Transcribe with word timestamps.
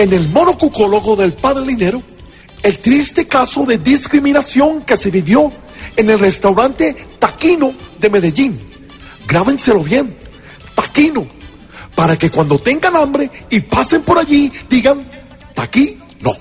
en 0.00 0.14
el 0.14 0.28
monocucólogo 0.28 1.14
del 1.14 1.34
padre 1.34 1.66
Linero 1.66 2.02
el 2.62 2.78
triste 2.78 3.26
caso 3.26 3.64
de 3.64 3.76
discriminación 3.76 4.82
que 4.82 4.96
se 4.96 5.10
vivió 5.10 5.52
en 5.94 6.08
el 6.08 6.18
restaurante 6.18 6.96
Taquino 7.18 7.74
de 7.98 8.08
Medellín. 8.08 8.58
Grábenselo 9.26 9.80
bien, 9.80 10.16
Taquino, 10.74 11.26
para 11.94 12.16
que 12.16 12.30
cuando 12.30 12.58
tengan 12.58 12.96
hambre 12.96 13.30
y 13.50 13.60
pasen 13.60 14.02
por 14.02 14.18
allí 14.18 14.50
digan, 14.70 15.02
Taqui, 15.54 15.98
no. 16.22 16.32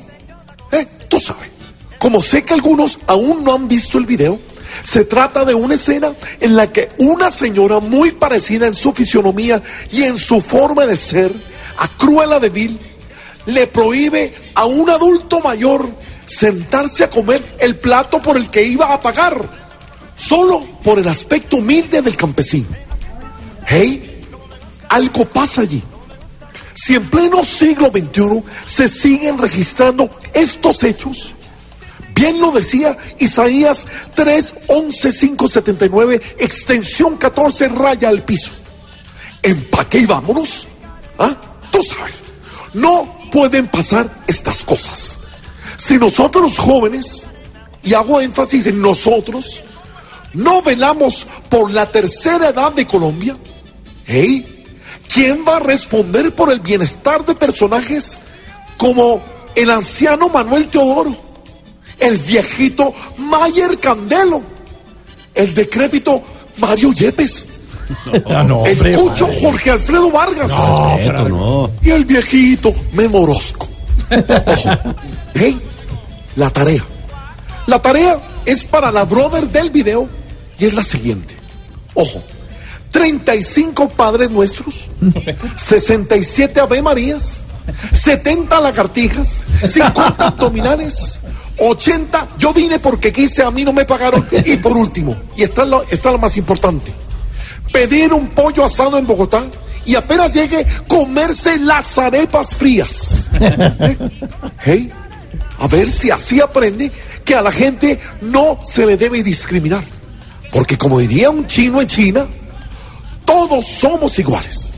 Eh, 0.71 0.87
tú 1.09 1.19
sabes. 1.19 1.49
Como 1.97 2.21
sé 2.21 2.43
que 2.43 2.53
algunos 2.53 2.97
aún 3.07 3.43
no 3.43 3.53
han 3.53 3.67
visto 3.67 3.97
el 3.97 4.05
video, 4.05 4.39
se 4.83 5.03
trata 5.03 5.43
de 5.43 5.53
una 5.53 5.73
escena 5.73 6.13
en 6.39 6.55
la 6.55 6.71
que 6.71 6.89
una 6.99 7.29
señora 7.29 7.81
muy 7.81 8.11
parecida 8.11 8.67
en 8.67 8.73
su 8.73 8.93
fisionomía 8.93 9.61
y 9.91 10.03
en 10.03 10.15
su 10.15 10.39
forma 10.39 10.85
de 10.85 10.95
ser 10.95 11.33
a 11.77 11.87
Cruella 11.97 12.39
de 12.39 12.49
Vil 12.49 12.79
le 13.49 13.67
prohíbe 13.67 14.33
a 14.55 14.65
un 14.65 14.89
adulto 14.89 15.39
mayor 15.39 15.89
sentarse 16.25 17.03
a 17.03 17.09
comer 17.09 17.43
el 17.59 17.77
plato 17.77 18.21
por 18.21 18.37
el 18.37 18.49
que 18.49 18.63
iba 18.63 18.93
a 18.93 19.01
pagar, 19.01 19.49
solo 20.15 20.65
por 20.83 20.99
el 20.99 21.07
aspecto 21.07 21.57
humilde 21.57 22.01
del 22.01 22.15
campesino. 22.15 22.67
Hey, 23.65 24.25
algo 24.89 25.25
pasa 25.25 25.61
allí. 25.61 25.81
Si 26.73 26.95
en 26.95 27.09
pleno 27.09 27.43
siglo 27.43 27.91
XXI 27.91 28.43
se 28.65 28.87
siguen 28.87 29.37
registrando 29.37 30.09
estos 30.33 30.83
hechos, 30.83 31.35
bien 32.15 32.39
lo 32.39 32.51
decía 32.51 32.97
Isaías 33.17 33.85
3, 34.15 34.53
11, 34.67 35.11
5, 35.11 35.47
79, 35.47 36.21
extensión 36.37 37.17
14, 37.17 37.67
raya 37.69 38.09
al 38.09 38.23
piso. 38.23 38.51
Empaque 39.41 39.99
y 39.99 40.05
vámonos. 40.05 40.67
¿Ah? 41.17 41.35
Tú 41.71 41.83
sabes, 41.83 42.21
no 42.73 43.18
pueden 43.29 43.67
pasar 43.67 44.09
estas 44.27 44.63
cosas. 44.63 45.17
Si 45.77 45.97
nosotros 45.97 46.57
jóvenes, 46.57 47.27
y 47.83 47.93
hago 47.93 48.21
énfasis 48.21 48.67
en 48.67 48.81
nosotros, 48.81 49.63
no 50.33 50.61
velamos 50.61 51.25
por 51.49 51.71
la 51.71 51.89
tercera 51.89 52.49
edad 52.49 52.73
de 52.73 52.85
Colombia, 52.85 53.37
¿hey? 54.05 54.59
¿quién 55.11 55.43
va 55.47 55.57
a 55.57 55.59
responder 55.59 56.33
por 56.33 56.51
el 56.51 56.59
bienestar 56.59 57.25
de 57.25 57.35
personajes 57.35 58.19
como 58.77 59.21
el 59.55 59.69
anciano 59.71 60.29
Manuel 60.29 60.67
Teodoro, 60.67 61.15
el 61.97 62.17
viejito 62.17 62.93
Mayer 63.17 63.77
Candelo, 63.79 64.41
el 65.33 65.53
decrépito 65.53 66.21
Mario 66.57 66.93
Yepes? 66.93 67.47
Ah, 68.27 68.43
no, 68.43 68.59
hombre, 68.59 68.91
Escucho 68.91 69.27
padre. 69.27 69.41
Jorge 69.41 69.71
Alfredo 69.71 70.11
Vargas. 70.11 70.51
Respeto, 70.51 71.29
no. 71.29 71.71
Y 71.81 71.89
el 71.91 72.05
viejito 72.05 72.73
Memorosco. 72.93 73.67
Ojo. 74.45 74.69
Hey, 75.33 75.59
la 76.35 76.49
tarea. 76.49 76.83
La 77.67 77.79
tarea 77.81 78.19
es 78.45 78.65
para 78.65 78.91
la 78.91 79.05
brother 79.05 79.47
del 79.49 79.69
video 79.69 80.07
y 80.57 80.65
es 80.65 80.73
la 80.73 80.83
siguiente. 80.83 81.35
Ojo. 81.93 82.23
35 82.91 83.89
Padres 83.89 84.31
Nuestros, 84.31 84.87
67 85.55 86.59
Ave 86.59 86.81
Marías, 86.81 87.41
70 87.93 88.59
lagartijas, 88.59 89.41
50 89.63 90.15
abdominales, 90.27 91.19
80 91.59 92.29
yo 92.37 92.53
vine 92.53 92.79
porque 92.79 93.11
quise, 93.11 93.43
a 93.43 93.51
mí 93.51 93.63
no 93.63 93.73
me 93.73 93.85
pagaron. 93.85 94.25
Y 94.45 94.57
por 94.57 94.75
último, 94.75 95.15
y 95.37 95.43
esta 95.43 95.63
es 95.63 95.67
lo, 95.67 95.83
esta 95.83 96.11
es 96.11 96.19
más 96.19 96.35
importante, 96.37 96.91
pedir 97.71 98.13
un 98.13 98.27
pollo 98.29 98.65
asado 98.65 98.97
en 98.97 99.07
Bogotá 99.07 99.43
y 99.85 99.95
apenas 99.95 100.33
llegue, 100.33 100.65
comerse 100.87 101.57
las 101.57 101.97
arepas 101.97 102.55
frías. 102.55 103.27
¿Eh? 103.39 103.97
Hey, 104.61 104.91
a 105.59 105.67
ver 105.67 105.89
si 105.89 106.11
así 106.11 106.41
aprende 106.41 106.91
que 107.23 107.33
a 107.33 107.41
la 107.41 107.51
gente 107.51 107.99
no 108.21 108.59
se 108.63 108.85
le 108.85 108.97
debe 108.97 109.23
discriminar. 109.23 109.83
Porque 110.51 110.77
como 110.77 110.99
diría 110.99 111.29
un 111.29 111.47
chino 111.47 111.81
en 111.81 111.87
China, 111.87 112.27
todos 113.25 113.65
somos 113.67 114.17
iguales. 114.19 114.71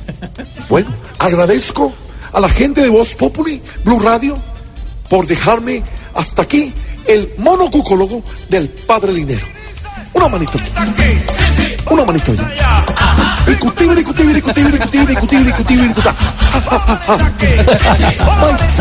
Bueno, 0.69 0.93
agradezco 1.19 1.93
a 2.31 2.39
la 2.39 2.49
gente 2.49 2.81
de 2.81 2.89
Voz 2.89 3.15
Populi, 3.15 3.61
Blue 3.83 3.99
Radio, 3.99 4.37
por 5.09 5.25
dejarme 5.25 5.83
hasta 6.13 6.43
aquí 6.43 6.73
el 7.07 7.33
monocucólogo 7.37 8.23
del 8.49 8.69
Padre 8.69 9.13
Linero. 9.13 9.45
Una 10.21 10.29
manito. 10.29 10.59
Una 11.89 12.05
manito 12.05 12.35
ya. 12.35 12.85
Discutible, 13.47 13.95
discutible, 13.95 14.33
discutible, 14.35 14.71
discutible, 14.71 15.07
discutible, 15.07 15.45
discutible, 15.45 15.87
discutible. 15.87 16.21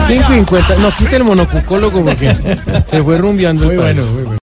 5.50. 0.07 0.79
No, 0.81 0.95
quita 0.95 1.17
el 1.17 1.25
monocucólogo 1.25 2.05
porque 2.05 2.37
se 2.85 3.03
fue 3.03 3.17
rumbeando 3.17 3.63
el 3.65 3.69
Muy 3.69 3.77
bueno, 3.79 4.05
muy 4.05 4.23
bueno. 4.25 4.39